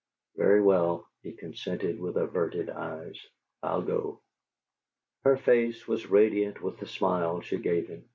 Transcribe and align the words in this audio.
"Very 0.35 0.63
well," 0.63 1.07
he 1.21 1.31
consented, 1.31 1.99
with 1.99 2.17
averted 2.17 2.71
eyes. 2.71 3.23
"I'll 3.61 3.83
go." 3.83 4.19
Her 5.25 5.37
face 5.37 5.87
was 5.87 6.09
radiant 6.09 6.59
with 6.59 6.79
the 6.79 6.87
smile 6.87 7.41
she 7.41 7.59
gave 7.59 7.87
him. 7.87 8.05